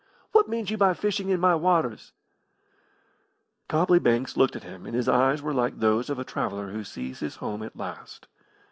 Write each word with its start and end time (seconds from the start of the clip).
What 0.31 0.49
mean 0.49 0.65
you 0.65 0.77
by 0.77 0.95
fishing 0.95 1.29
in 1.29 1.39
my 1.39 1.53
waters?" 1.53 2.11
Copley 3.67 3.99
Banks 3.99 4.35
looked 4.35 4.55
at 4.55 4.63
him, 4.63 4.87
and 4.87 4.95
his 4.95 5.07
eyes 5.07 5.43
were 5.43 5.53
like 5.53 5.77
those 5.77 6.09
of 6.09 6.17
a 6.17 6.23
traveller 6.23 6.71
who 6.71 6.83
sees 6.83 7.19
his 7.19 7.35
home 7.35 7.61
at 7.61 7.75
last. 7.75 8.25